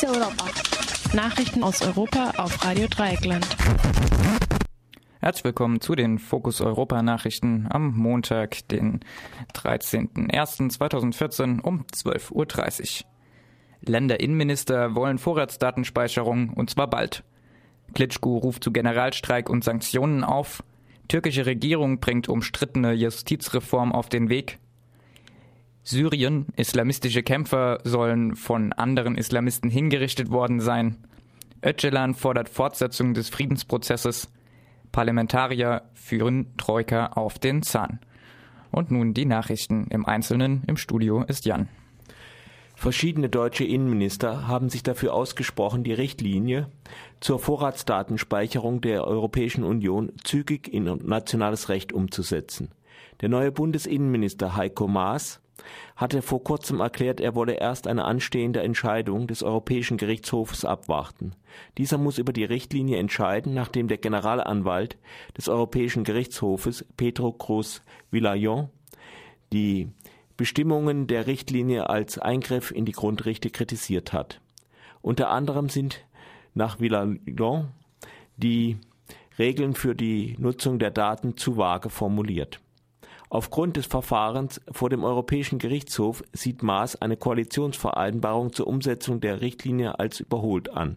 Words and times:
Fokus 0.00 0.16
Europa. 0.16 0.46
Nachrichten 1.14 1.62
aus 1.62 1.82
Europa 1.82 2.32
auf 2.38 2.64
Radio 2.64 2.88
Dreieckland. 2.88 3.46
Herzlich 5.20 5.44
willkommen 5.44 5.82
zu 5.82 5.94
den 5.94 6.18
Fokus 6.18 6.62
Europa 6.62 7.02
Nachrichten 7.02 7.66
am 7.68 7.94
Montag, 7.96 8.66
den 8.68 9.00
13.01.2014 9.54 11.60
um 11.60 11.84
12.30 11.94 13.04
Uhr. 13.04 13.10
Länderinnenminister 13.82 14.94
wollen 14.94 15.18
Vorratsdatenspeicherung 15.18 16.54
und 16.54 16.70
zwar 16.70 16.88
bald. 16.88 17.22
Klitschko 17.92 18.38
ruft 18.38 18.64
zu 18.64 18.72
Generalstreik 18.72 19.50
und 19.50 19.64
Sanktionen 19.64 20.24
auf. 20.24 20.62
Türkische 21.08 21.44
Regierung 21.44 22.00
bringt 22.00 22.26
umstrittene 22.28 22.92
Justizreform 22.92 23.92
auf 23.92 24.08
den 24.08 24.30
Weg. 24.30 24.60
Syrien, 25.82 26.46
islamistische 26.56 27.22
Kämpfer 27.22 27.80
sollen 27.84 28.36
von 28.36 28.72
anderen 28.72 29.16
Islamisten 29.16 29.70
hingerichtet 29.70 30.30
worden 30.30 30.60
sein. 30.60 30.98
Öcalan 31.64 32.14
fordert 32.14 32.48
Fortsetzung 32.48 33.14
des 33.14 33.28
Friedensprozesses. 33.28 34.30
Parlamentarier 34.92 35.82
führen 35.94 36.56
Troika 36.56 37.06
auf 37.08 37.38
den 37.38 37.62
Zahn. 37.62 38.00
Und 38.70 38.90
nun 38.90 39.14
die 39.14 39.24
Nachrichten 39.24 39.86
im 39.90 40.06
Einzelnen. 40.06 40.62
Im 40.66 40.76
Studio 40.76 41.24
ist 41.24 41.44
Jan. 41.44 41.68
Verschiedene 42.76 43.28
deutsche 43.28 43.64
Innenminister 43.64 44.48
haben 44.48 44.70
sich 44.70 44.82
dafür 44.82 45.12
ausgesprochen, 45.12 45.84
die 45.84 45.92
Richtlinie 45.92 46.68
zur 47.20 47.38
Vorratsdatenspeicherung 47.38 48.80
der 48.80 49.04
Europäischen 49.04 49.64
Union 49.64 50.12
zügig 50.24 50.72
in 50.72 50.84
nationales 50.84 51.68
Recht 51.68 51.92
umzusetzen. 51.92 52.70
Der 53.20 53.28
neue 53.28 53.52
Bundesinnenminister 53.52 54.56
Heiko 54.56 54.88
Maas 54.88 55.40
hatte 55.96 56.22
vor 56.22 56.42
kurzem 56.42 56.80
erklärt, 56.80 57.20
er 57.20 57.34
wolle 57.34 57.54
erst 57.54 57.86
eine 57.86 58.04
anstehende 58.04 58.62
Entscheidung 58.62 59.26
des 59.26 59.42
Europäischen 59.42 59.96
Gerichtshofes 59.96 60.64
abwarten. 60.64 61.32
Dieser 61.78 61.98
muss 61.98 62.18
über 62.18 62.32
die 62.32 62.44
Richtlinie 62.44 62.98
entscheiden, 62.98 63.54
nachdem 63.54 63.88
der 63.88 63.98
Generalanwalt 63.98 64.98
des 65.36 65.48
Europäischen 65.48 66.04
Gerichtshofes 66.04 66.84
Pedro 66.96 67.32
Cruz 67.32 67.82
Villayon 68.10 68.68
die 69.52 69.88
Bestimmungen 70.36 71.06
der 71.06 71.26
Richtlinie 71.26 71.90
als 71.90 72.18
Eingriff 72.18 72.70
in 72.70 72.84
die 72.84 72.92
Grundrechte 72.92 73.50
kritisiert 73.50 74.12
hat. 74.12 74.40
Unter 75.02 75.30
anderem 75.30 75.68
sind 75.68 76.04
nach 76.54 76.80
Villayon 76.80 77.68
die 78.36 78.78
Regeln 79.38 79.74
für 79.74 79.94
die 79.94 80.36
Nutzung 80.38 80.78
der 80.78 80.90
Daten 80.90 81.36
zu 81.36 81.56
vage 81.56 81.90
formuliert. 81.90 82.60
Aufgrund 83.32 83.76
des 83.76 83.86
Verfahrens 83.86 84.60
vor 84.72 84.90
dem 84.90 85.04
Europäischen 85.04 85.60
Gerichtshof 85.60 86.24
sieht 86.32 86.64
Maas 86.64 86.96
eine 86.96 87.16
Koalitionsvereinbarung 87.16 88.52
zur 88.52 88.66
Umsetzung 88.66 89.20
der 89.20 89.40
Richtlinie 89.40 90.00
als 90.00 90.18
überholt 90.18 90.68
an. 90.70 90.96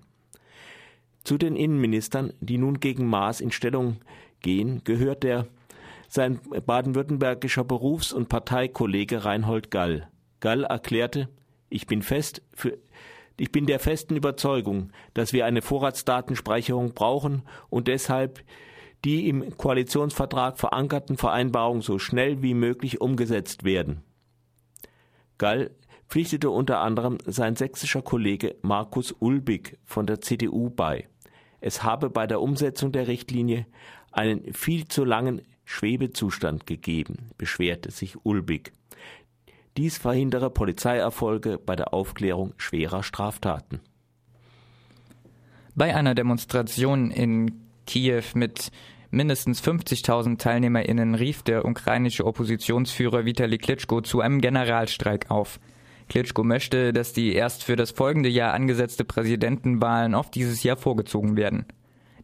Zu 1.23 1.38
den 1.38 1.56
Innenministern, 1.56 2.34
die 2.42 2.58
nun 2.58 2.80
gegen 2.80 3.06
Maas 3.06 3.40
in 3.40 3.52
Stellung 3.52 3.98
gehen, 4.42 4.84
gehört 4.84 5.22
der 5.22 5.45
sein 6.09 6.40
baden-württembergischer 6.66 7.64
Berufs- 7.64 8.12
und 8.12 8.30
Parteikollege 8.30 9.25
Reinhold 9.25 9.70
Gall. 9.70 10.09
Gall 10.40 10.64
erklärte, 10.64 11.30
ich 11.70 11.86
bin 11.86 12.02
fest 12.02 12.42
für 12.52 12.78
ich 13.38 13.52
bin 13.52 13.66
der 13.66 13.80
festen 13.80 14.16
Überzeugung, 14.16 14.92
dass 15.16 15.34
wir 15.34 15.45
eine 15.45 15.64
Vorratsdatenspeicherung 15.64 16.94
brauchen 16.94 17.42
und 17.70 17.88
deshalb 17.88 18.44
die 19.06 19.28
im 19.28 19.58
Koalitionsvertrag 19.58 20.58
verankerten 20.58 21.18
Vereinbarungen 21.18 21.82
so 21.82 22.00
schnell 22.00 22.42
wie 22.42 22.54
möglich 22.54 23.02
umgesetzt 23.02 23.64
werden. 23.64 24.02
Gall 25.38 25.72
pflichtete 26.08 26.50
unter 26.50 26.80
anderem 26.80 27.18
sein 27.26 27.56
sächsischer 27.56 28.02
Kollege 28.02 28.56
Markus 28.62 29.14
Ulbig 29.20 29.78
von 29.84 30.06
der 30.06 30.22
CDU 30.22 30.70
bei. 30.70 31.08
Es 31.59 31.84
habe 31.84 32.09
bei 32.09 32.28
der 32.28 32.42
Umsetzung 32.42 32.92
der 32.92 33.08
Richtlinie 33.08 33.66
einen 34.12 34.54
viel 34.54 34.88
zu 34.88 35.06
langen 35.06 35.41
Schwebezustand 35.66 36.68
gegeben, 36.68 37.31
beschwerte 37.38 37.90
sich 37.90 38.25
Ulbig. 38.25 38.74
Dies 39.75 39.97
verhindere 39.97 40.50
Polizeierfolge 40.50 41.58
bei 41.58 41.75
der 41.75 41.94
Aufklärung 41.94 42.53
schwerer 42.58 43.02
Straftaten. 43.02 43.80
Bei 45.74 45.96
einer 45.96 46.14
Demonstration 46.14 47.09
in 47.09 47.64
Kiew 47.88 48.24
mit 48.35 48.72
mindestens 49.13 49.63
50.000 49.63 50.38
TeilnehmerInnen 50.38 51.16
rief 51.16 51.44
der 51.44 51.66
ukrainische 51.66 52.25
Oppositionsführer 52.25 53.25
Vitali 53.25 53.57
Klitschko 53.57 54.01
zu 54.01 54.22
einem 54.22 54.41
Generalstreik 54.41 55.29
auf. 55.29 55.59
Klitschko 56.09 56.44
möchte, 56.44 56.91
dass 56.91 57.13
die 57.13 57.34
erst 57.34 57.63
für 57.63 57.75
das 57.75 57.91
folgende 57.91 58.29
Jahr 58.29 58.53
angesetzte 58.53 59.06
Präsidentenwahlen 59.06 60.16
auf 60.16 60.31
dieses 60.31 60.63
Jahr 60.63 60.78
vorgezogen 60.78 61.38
werden. 61.38 61.66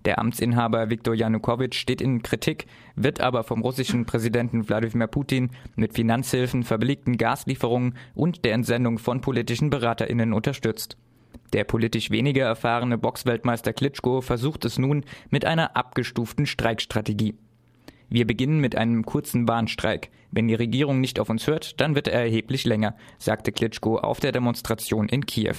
Der 0.06 0.20
Amtsinhaber 0.20 0.90
Viktor 0.90 1.14
Janukowitsch 1.14 1.78
steht 1.78 2.02
in 2.02 2.24
Kritik, 2.24 2.66
wird 2.96 3.20
aber 3.20 3.44
vom 3.44 3.62
russischen 3.62 4.06
Präsidenten 4.06 4.68
Wladimir 4.68 5.08
Putin 5.08 5.52
mit 5.76 5.94
Finanzhilfen, 5.94 6.64
verbilligten 6.64 7.18
Gaslieferungen 7.18 7.96
und 8.16 8.46
der 8.46 8.54
Entsendung 8.54 8.98
von 8.98 9.22
politischen 9.22 9.70
BeraterInnen 9.70 10.34
unterstützt. 10.34 10.98
Der 11.54 11.64
politisch 11.64 12.12
weniger 12.12 12.46
erfahrene 12.46 12.98
Boxweltmeister 12.98 13.74
Klitschko 13.74 14.22
versucht 14.22 14.66
es 14.66 14.78
nun 14.78 15.04
mit 15.30 15.46
einer 15.46 15.76
abgestuften 15.76 16.46
Streikstrategie. 16.46 17.36
Wir 18.10 18.26
beginnen 18.26 18.60
mit 18.60 18.76
einem 18.76 19.06
kurzen 19.06 19.48
Warnstreik. 19.48 20.10
Wenn 20.32 20.48
die 20.48 20.56
Regierung 20.56 21.00
nicht 21.00 21.20
auf 21.20 21.30
uns 21.30 21.48
hört, 21.48 21.80
dann 21.80 21.96
wird 21.96 22.08
er 22.08 22.22
erheblich 22.22 22.66
länger, 22.66 22.96
sagte 23.18 23.52
Klitschko 23.52 23.98
auf 23.98 24.20
der 24.20 24.32
Demonstration 24.32 25.08
in 25.10 25.26
Kiew. 25.26 25.56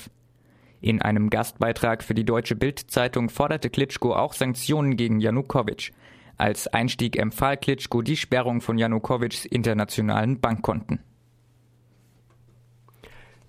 In 0.80 1.02
einem 1.02 1.30
Gastbeitrag 1.30 2.02
für 2.02 2.14
die 2.14 2.24
Deutsche 2.24 2.56
Bild-Zeitung 2.56 3.28
forderte 3.28 3.70
Klitschko 3.70 4.14
auch 4.14 4.32
Sanktionen 4.32 4.96
gegen 4.96 5.20
Janukowitsch. 5.20 5.92
Als 6.38 6.66
Einstieg 6.68 7.18
empfahl 7.18 7.56
Klitschko 7.56 8.00
die 8.02 8.16
Sperrung 8.16 8.60
von 8.60 8.78
Janukowitschs 8.78 9.44
internationalen 9.44 10.40
Bankkonten. 10.40 11.00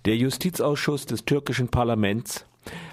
Der 0.05 0.17
Justizausschuss 0.17 1.05
des 1.05 1.25
türkischen 1.25 1.67
Parlaments 1.67 2.47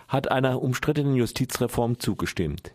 hat 0.08 0.30
einer 0.30 0.60
umstrittenen 0.60 1.16
Justizreform 1.16 1.98
zugestimmt. 1.98 2.74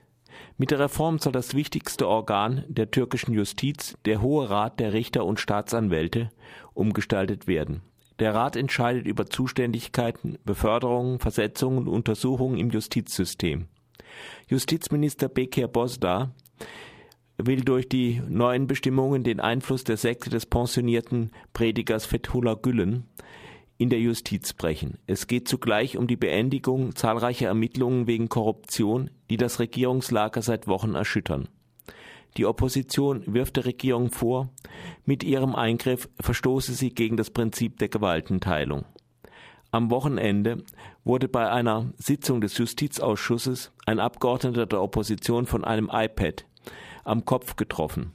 Mit 0.58 0.72
der 0.72 0.80
Reform 0.80 1.20
soll 1.20 1.34
das 1.34 1.54
wichtigste 1.54 2.08
Organ 2.08 2.64
der 2.68 2.90
türkischen 2.90 3.34
Justiz, 3.34 3.96
der 4.06 4.24
Hohe 4.24 4.50
Rat 4.50 4.80
der 4.80 4.92
Richter 4.92 5.26
und 5.26 5.40
Staatsanwälte, 5.40 6.32
umgestaltet 6.74 7.46
werden. 7.46 7.84
Der 8.18 8.34
Rat 8.34 8.56
entscheidet 8.56 9.06
über 9.06 9.28
Zuständigkeiten, 9.28 10.40
Beförderungen, 10.46 11.20
Versetzungen 11.20 11.78
und 11.78 11.88
Untersuchungen 11.88 12.58
im 12.58 12.72
Justizsystem. 12.72 13.68
Justizminister 14.48 15.30
Bekir 15.30 15.68
Bosda 15.68 16.32
will 17.38 17.62
durch 17.62 17.88
die 17.88 18.20
neuen 18.28 18.66
Bestimmungen 18.66 19.24
den 19.24 19.40
Einfluss 19.40 19.84
der 19.84 19.98
Sekte 19.98 20.32
des 20.32 20.48
pensionierten 20.48 21.30
Predigers 21.54 22.08
Fethullah 22.08 22.56
Gülen 22.56 23.06
in 23.78 23.90
der 23.90 24.00
Justiz 24.00 24.54
brechen. 24.54 24.98
Es 25.08 25.28
geht 25.28 25.48
zugleich 25.48 25.98
um 25.98 26.08
die 26.08 26.16
Beendigung 26.16 26.96
zahlreicher 26.96 27.48
Ermittlungen 27.48 28.08
wegen 28.08 28.30
Korruption, 28.30 29.10
die 29.30 29.38
das 29.38 29.60
Regierungslager 29.60 30.42
seit 30.42 30.68
Wochen 30.68 30.96
erschüttern. 30.96 31.50
Die 32.38 32.46
Opposition 32.46 33.24
wirft 33.28 33.58
der 33.58 33.66
Regierung 33.66 34.10
vor, 34.10 34.50
mit 35.06 35.24
ihrem 35.24 35.56
Eingriff 35.56 36.10
verstoße 36.20 36.74
sie 36.74 36.90
gegen 36.90 37.18
das 37.18 37.30
Prinzip 37.30 37.78
der 37.78 37.90
Gewaltenteilung. 37.90 38.86
Am 39.72 39.90
Wochenende 39.90 40.64
wurde 41.04 41.28
bei 41.28 41.50
einer 41.50 41.92
Sitzung 41.98 42.42
des 42.42 42.58
Justizausschusses 42.58 43.72
ein 43.86 44.00
Abgeordneter 44.00 44.66
der 44.66 44.82
Opposition 44.82 45.46
von 45.46 45.64
einem 45.64 45.90
iPad 45.92 46.46
am 47.04 47.26
Kopf 47.26 47.56
getroffen. 47.56 48.12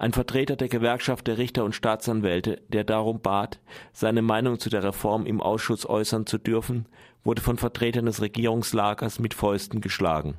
Ein 0.00 0.14
Vertreter 0.14 0.56
der 0.56 0.70
Gewerkschaft 0.70 1.26
der 1.26 1.36
Richter 1.36 1.62
und 1.62 1.74
Staatsanwälte, 1.74 2.62
der 2.68 2.84
darum 2.84 3.20
bat, 3.20 3.60
seine 3.92 4.22
Meinung 4.22 4.58
zu 4.58 4.70
der 4.70 4.82
Reform 4.82 5.26
im 5.26 5.42
Ausschuss 5.42 5.84
äußern 5.86 6.24
zu 6.24 6.38
dürfen, 6.38 6.86
wurde 7.22 7.42
von 7.42 7.58
Vertretern 7.58 8.06
des 8.06 8.22
Regierungslagers 8.22 9.18
mit 9.18 9.34
Fäusten 9.34 9.82
geschlagen. 9.82 10.38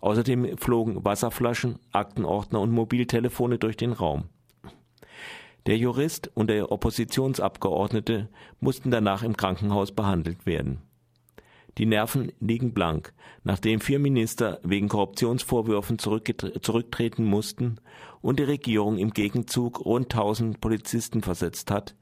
Außerdem 0.00 0.56
flogen 0.56 1.04
Wasserflaschen, 1.04 1.78
Aktenordner 1.92 2.62
und 2.62 2.70
Mobiltelefone 2.70 3.58
durch 3.58 3.76
den 3.76 3.92
Raum. 3.92 4.30
Der 5.66 5.76
Jurist 5.76 6.30
und 6.32 6.48
der 6.48 6.72
Oppositionsabgeordnete 6.72 8.30
mussten 8.60 8.90
danach 8.90 9.22
im 9.22 9.36
Krankenhaus 9.36 9.92
behandelt 9.92 10.46
werden. 10.46 10.80
Die 11.78 11.84
Nerven 11.84 12.32
liegen 12.40 12.72
blank, 12.72 13.12
nachdem 13.44 13.80
vier 13.80 13.98
Minister 13.98 14.58
wegen 14.62 14.88
Korruptionsvorwürfen 14.88 15.98
zurücktreten 15.98 17.24
mussten 17.24 17.80
und 18.26 18.40
die 18.40 18.44
Regierung 18.44 18.98
im 18.98 19.12
Gegenzug 19.12 19.84
rund 19.84 20.12
1000 20.12 20.60
Polizisten 20.60 21.22
versetzt 21.22 21.70
hat, 21.70 21.94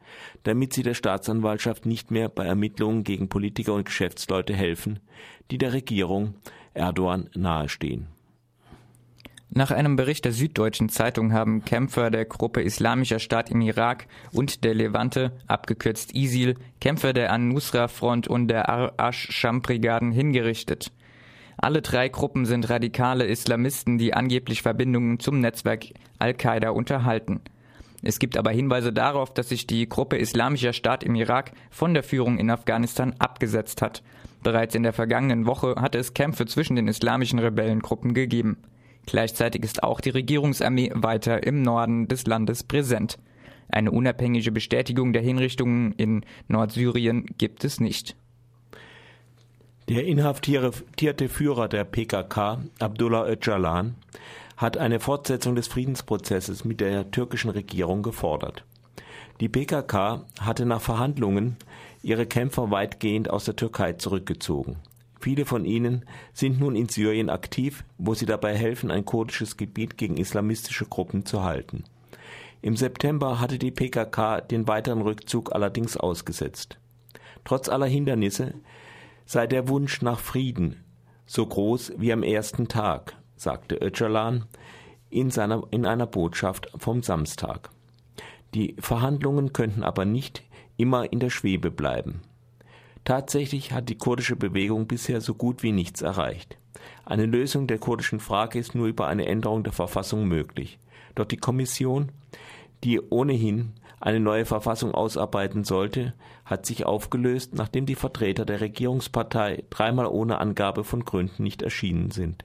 damit 0.44 0.72
sie 0.72 0.82
der 0.82 0.94
Staatsanwaltschaft 0.94 1.84
nicht 1.84 2.10
mehr 2.10 2.30
bei 2.30 2.46
Ermittlungen 2.46 3.04
gegen 3.04 3.28
Politiker 3.28 3.74
und 3.74 3.84
Geschäftsleute 3.84 4.54
helfen, 4.54 5.00
die 5.50 5.58
der 5.58 5.74
Regierung 5.74 6.32
Erdogan 6.72 7.28
nahestehen. 7.34 8.06
Nach 9.50 9.70
einem 9.70 9.96
Bericht 9.96 10.24
der 10.24 10.32
Süddeutschen 10.32 10.88
Zeitung 10.88 11.34
haben 11.34 11.62
Kämpfer 11.66 12.10
der 12.10 12.24
Gruppe 12.24 12.62
Islamischer 12.62 13.18
Staat 13.18 13.50
im 13.50 13.60
Irak 13.60 14.06
und 14.32 14.64
der 14.64 14.74
Levante, 14.74 15.32
abgekürzt 15.46 16.14
ISIL, 16.14 16.54
Kämpfer 16.80 17.12
der 17.12 17.32
An-Nusra-Front 17.32 18.28
und 18.28 18.48
der 18.48 18.70
Ar-Ash-Sham-Brigaden 18.70 20.10
hingerichtet. 20.10 20.90
Alle 21.64 21.81
drei 21.81 22.11
Gruppen 22.11 22.44
sind 22.44 22.69
radikale 22.69 23.25
Islamisten, 23.25 23.96
die 23.96 24.12
angeblich 24.12 24.61
Verbindungen 24.61 25.19
zum 25.19 25.40
Netzwerk 25.40 25.87
Al-Qaida 26.19 26.69
unterhalten. 26.69 27.40
Es 28.02 28.19
gibt 28.19 28.37
aber 28.37 28.50
Hinweise 28.50 28.93
darauf, 28.93 29.32
dass 29.32 29.49
sich 29.49 29.66
die 29.66 29.88
Gruppe 29.88 30.19
Islamischer 30.19 30.75
Staat 30.75 31.02
im 31.02 31.14
Irak 31.14 31.52
von 31.70 31.94
der 31.94 32.02
Führung 32.02 32.37
in 32.37 32.50
Afghanistan 32.50 33.14
abgesetzt 33.19 33.81
hat. 33.81 34.02
Bereits 34.43 34.75
in 34.75 34.82
der 34.82 34.93
vergangenen 34.93 35.46
Woche 35.46 35.76
hatte 35.78 35.96
es 35.96 36.12
Kämpfe 36.12 36.44
zwischen 36.44 36.76
den 36.76 36.87
islamischen 36.87 37.38
Rebellengruppen 37.38 38.12
gegeben. 38.12 38.58
Gleichzeitig 39.06 39.62
ist 39.62 39.82
auch 39.82 40.02
die 40.02 40.10
Regierungsarmee 40.10 40.93
weiter 40.94 41.46
im 41.46 41.62
Norden 41.62 42.08
des 42.08 42.26
Landes 42.26 42.62
präsent. 42.62 43.19
Eine 43.70 43.90
unabhängige 43.90 44.52
Bestätigung 44.52 45.14
der 45.14 45.22
Hinrichtungen 45.22 45.93
in 45.93 46.26
Nordsyrien 46.46 47.25
gibt 47.38 47.64
es 47.64 47.81
nicht. 47.81 48.17
Der 49.88 50.06
inhaftierte 50.06 51.28
Führer 51.28 51.69
der 51.69 51.84
PKK, 51.84 52.62
Abdullah 52.78 53.28
Öcalan, 53.28 53.96
hat 54.56 54.78
eine 54.78 54.98
Fortsetzung 54.98 55.56
des 55.56 55.69
Friedensprozesses 55.69 56.64
mit 56.64 56.81
der 56.81 57.10
türkischen 57.10 57.50
Regierung 57.50 58.02
gefordert. 58.02 58.64
Die 59.40 59.50
PKK 59.50 60.25
hatte 60.40 60.64
nach 60.64 60.81
Verhandlungen 60.81 61.56
ihre 62.02 62.25
Kämpfer 62.25 62.70
weitgehend 62.70 63.28
aus 63.28 63.44
der 63.44 63.56
Türkei 63.56 63.92
zurückgezogen. 63.94 64.76
Viele 65.20 65.44
von 65.44 65.66
ihnen 65.66 66.06
sind 66.32 66.60
nun 66.60 66.76
in 66.76 66.88
Syrien 66.88 67.28
aktiv, 67.28 67.84
wo 67.98 68.14
sie 68.14 68.26
dabei 68.26 68.56
helfen, 68.56 68.90
ein 68.90 69.04
kurdisches 69.04 69.58
Gebiet 69.58 69.98
gegen 69.98 70.16
islamistische 70.16 70.86
Gruppen 70.86 71.26
zu 71.26 71.42
halten. 71.42 71.84
Im 72.62 72.76
September 72.76 73.38
hatte 73.38 73.58
die 73.58 73.70
PKK 73.70 74.40
den 74.40 74.66
weiteren 74.66 75.02
Rückzug 75.02 75.54
allerdings 75.54 75.98
ausgesetzt. 75.98 76.78
Trotz 77.44 77.69
aller 77.69 77.86
Hindernisse 77.86 78.54
sei 79.24 79.46
der 79.46 79.68
Wunsch 79.68 80.02
nach 80.02 80.20
Frieden 80.20 80.84
so 81.26 81.46
groß 81.46 81.94
wie 81.96 82.12
am 82.12 82.22
ersten 82.22 82.68
Tag, 82.68 83.16
sagte 83.36 83.76
Öcalan 83.76 84.44
in, 85.10 85.30
seiner, 85.30 85.62
in 85.70 85.86
einer 85.86 86.06
Botschaft 86.06 86.68
vom 86.76 87.02
Samstag. 87.02 87.70
Die 88.54 88.76
Verhandlungen 88.78 89.52
könnten 89.52 89.82
aber 89.82 90.04
nicht 90.04 90.42
immer 90.76 91.12
in 91.12 91.20
der 91.20 91.30
Schwebe 91.30 91.70
bleiben. 91.70 92.22
Tatsächlich 93.04 93.72
hat 93.72 93.88
die 93.88 93.98
kurdische 93.98 94.36
Bewegung 94.36 94.86
bisher 94.86 95.20
so 95.20 95.34
gut 95.34 95.62
wie 95.62 95.72
nichts 95.72 96.02
erreicht. 96.02 96.56
Eine 97.04 97.26
Lösung 97.26 97.66
der 97.66 97.78
kurdischen 97.78 98.20
Frage 98.20 98.58
ist 98.58 98.74
nur 98.74 98.86
über 98.86 99.06
eine 99.06 99.26
Änderung 99.26 99.62
der 99.62 99.72
Verfassung 99.72 100.26
möglich. 100.26 100.78
Doch 101.14 101.26
die 101.26 101.36
Kommission, 101.36 102.12
die 102.84 103.00
ohnehin 103.00 103.72
eine 104.00 104.20
neue 104.20 104.44
Verfassung 104.44 104.92
ausarbeiten 104.92 105.64
sollte, 105.64 106.12
hat 106.44 106.66
sich 106.66 106.84
aufgelöst, 106.84 107.54
nachdem 107.54 107.86
die 107.86 107.94
Vertreter 107.94 108.44
der 108.44 108.60
Regierungspartei 108.60 109.64
dreimal 109.70 110.06
ohne 110.06 110.38
Angabe 110.38 110.84
von 110.84 111.04
Gründen 111.04 111.42
nicht 111.42 111.62
erschienen 111.62 112.10
sind. 112.10 112.44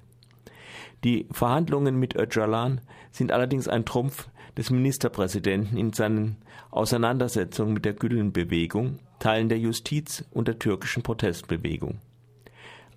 Die 1.04 1.28
Verhandlungen 1.32 2.00
mit 2.00 2.16
Öcalan 2.16 2.82
sind 3.12 3.32
allerdings 3.32 3.68
ein 3.68 3.86
Trumpf 3.86 4.30
des 4.58 4.70
Ministerpräsidenten 4.70 5.78
in 5.78 5.94
seinen 5.94 6.38
Auseinandersetzungen 6.72 7.74
mit 7.74 7.86
der 7.86 7.94
Gülen-Bewegung, 7.94 9.00
Teilen 9.20 9.50
der 9.50 9.60
Justiz 9.60 10.24
und 10.32 10.48
der 10.48 10.60
türkischen 10.60 11.04
Protestbewegung. 11.04 12.00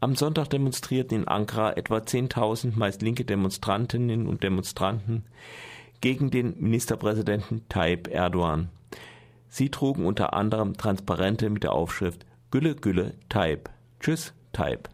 Am 0.00 0.16
Sonntag 0.16 0.50
demonstrierten 0.50 1.18
in 1.18 1.28
Ankara 1.28 1.72
etwa 1.72 1.98
10.000 1.98 2.76
meist 2.76 3.02
linke 3.02 3.24
Demonstrantinnen 3.24 4.26
und 4.26 4.42
Demonstranten 4.42 5.24
gegen 6.02 6.30
den 6.30 6.54
Ministerpräsidenten 6.58 7.66
Tayyip 7.70 8.08
Erdogan. 8.08 8.68
Sie 9.48 9.70
trugen 9.70 10.04
unter 10.04 10.34
anderem 10.34 10.76
Transparente 10.76 11.48
mit 11.48 11.62
der 11.62 11.72
Aufschrift 11.72 12.26
Gülle 12.50 12.74
Gülle 12.74 13.14
Tayyip. 13.30 13.70
Tschüss 14.00 14.34
Tayyip. 14.52 14.90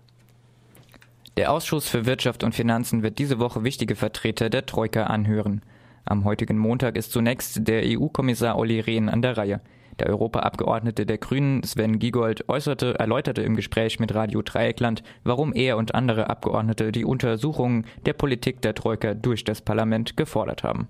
Der 1.37 1.53
Ausschuss 1.53 1.89
für 1.89 2.07
Wirtschaft 2.07 2.45
und 2.45 2.55
Finanzen 2.55 3.03
wird 3.03 3.19
diese 3.19 3.39
Woche 3.39 3.65
wichtige 3.65 3.97
Vertreter 3.97 4.51
der 4.51 4.67
Troika 4.67 5.05
anhören. 5.05 5.63
Am 6.05 6.25
heutigen 6.25 6.59
Montag 6.59 6.97
ist 6.97 7.13
zunächst 7.13 7.67
der 7.67 7.83
EU-Kommissar 7.85 8.59
Olli 8.59 8.81
Rehn 8.81 9.09
an 9.09 9.23
der 9.23 9.37
Reihe. 9.37 9.61
Der 9.99 10.09
Europaabgeordnete 10.09 11.07
der 11.07 11.19
Grünen, 11.19 11.63
Sven 11.63 11.99
Giegold, 11.99 12.49
äußerte, 12.49 12.99
erläuterte 12.99 13.43
im 13.43 13.57
Gespräch 13.57 13.99
mit 13.99 14.15
Radio 14.15 14.43
Dreieckland, 14.43 15.03
warum 15.25 15.53
er 15.55 15.77
und 15.77 15.95
andere 15.95 16.29
Abgeordnete 16.29 16.93
die 16.93 17.05
Untersuchung 17.05 17.85
der 18.05 18.13
Politik 18.13 18.61
der 18.61 18.75
Troika 18.75 19.15
durch 19.15 19.45
das 19.45 19.63
Parlament 19.63 20.17
gefordert 20.17 20.63
haben. 20.63 20.89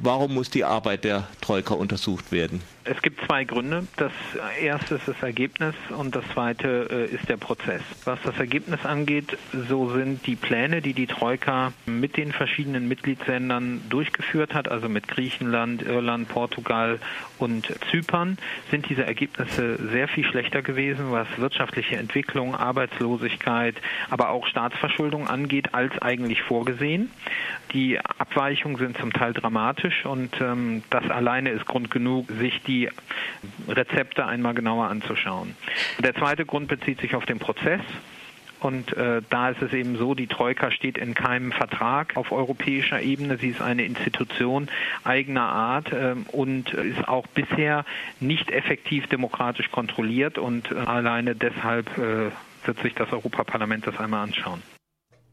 Warum 0.00 0.34
muss 0.34 0.50
die 0.50 0.64
Arbeit 0.64 1.04
der 1.04 1.28
Troika 1.40 1.74
untersucht 1.74 2.32
werden? 2.32 2.62
Es 2.84 3.00
gibt 3.00 3.24
zwei 3.26 3.44
Gründe. 3.44 3.86
Das 3.96 4.12
erste 4.60 4.96
ist 4.96 5.06
das 5.06 5.22
Ergebnis 5.22 5.74
und 5.96 6.16
das 6.16 6.24
zweite 6.32 6.88
äh, 6.90 7.14
ist 7.14 7.28
der 7.28 7.36
Prozess. 7.36 7.82
Was 8.04 8.18
das 8.22 8.36
Ergebnis 8.38 8.84
angeht, 8.84 9.38
so 9.68 9.90
sind 9.90 10.26
die 10.26 10.34
Pläne, 10.34 10.82
die 10.82 10.92
die 10.92 11.06
Troika 11.06 11.72
mit 11.86 12.16
den 12.16 12.32
verschiedenen 12.32 12.88
Mitgliedsländern 12.88 13.82
durchgeführt 13.88 14.52
hat, 14.54 14.68
also 14.68 14.88
mit 14.88 15.06
Griechenland, 15.06 15.82
Irland, 15.82 16.28
Portugal 16.28 16.98
und 17.38 17.72
Zypern, 17.90 18.36
sind 18.70 18.88
diese 18.88 19.04
Ergebnisse 19.04 19.78
sehr 19.90 20.08
viel 20.08 20.24
schlechter 20.24 20.62
gewesen, 20.62 21.12
was 21.12 21.28
wirtschaftliche 21.36 21.96
Entwicklung, 21.96 22.56
Arbeitslosigkeit, 22.56 23.76
aber 24.10 24.30
auch 24.30 24.46
Staatsverschuldung 24.46 25.28
angeht, 25.28 25.72
als 25.72 25.96
eigentlich 26.02 26.42
vorgesehen. 26.42 27.10
Die 27.72 27.98
Abweichungen 28.00 28.76
sind 28.76 28.98
zum 28.98 29.12
Teil 29.12 29.32
dramatisch 29.32 30.04
und 30.04 30.40
ähm, 30.40 30.82
das 30.90 31.08
alleine 31.10 31.50
ist 31.50 31.64
Grund 31.66 31.90
genug, 31.90 32.28
sich 32.30 32.60
die 32.62 32.71
die 32.72 32.88
Rezepte 33.68 34.24
einmal 34.26 34.54
genauer 34.54 34.88
anzuschauen. 34.88 35.54
Der 35.98 36.14
zweite 36.14 36.44
Grund 36.46 36.68
bezieht 36.68 37.00
sich 37.00 37.14
auf 37.14 37.26
den 37.26 37.38
Prozess. 37.38 37.80
Und 38.60 38.96
äh, 38.96 39.22
da 39.28 39.50
ist 39.50 39.60
es 39.60 39.72
eben 39.72 39.96
so, 39.96 40.14
die 40.14 40.28
Troika 40.28 40.70
steht 40.70 40.96
in 40.96 41.14
keinem 41.14 41.50
Vertrag 41.50 42.16
auf 42.16 42.30
europäischer 42.30 43.00
Ebene. 43.00 43.36
Sie 43.36 43.48
ist 43.48 43.60
eine 43.60 43.84
Institution 43.84 44.68
eigener 45.02 45.48
Art 45.48 45.92
äh, 45.92 46.14
und 46.30 46.72
ist 46.72 47.08
auch 47.08 47.26
bisher 47.26 47.84
nicht 48.20 48.52
effektiv 48.52 49.08
demokratisch 49.08 49.72
kontrolliert. 49.72 50.38
Und 50.38 50.70
äh, 50.70 50.76
alleine 50.76 51.34
deshalb 51.34 51.98
äh, 51.98 52.30
wird 52.64 52.78
sich 52.82 52.94
das 52.94 53.12
Europaparlament 53.12 53.84
das 53.84 53.98
einmal 53.98 54.22
anschauen. 54.22 54.62